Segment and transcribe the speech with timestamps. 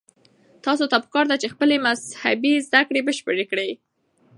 [0.65, 3.69] تاسو ته پکار ده چې خپلې مذهبي زده کړې بشپړې کړئ.